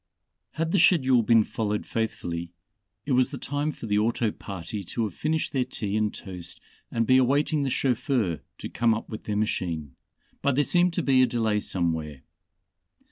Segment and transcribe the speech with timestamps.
[0.53, 2.51] Had the schedule been followed faithfully,
[3.05, 6.59] it was the time for the auto party to have finished their tea and toast
[6.89, 9.95] and be awaiting the chauffeur to come up with their machine,
[10.41, 12.23] but there seemed to be a delay somewhere.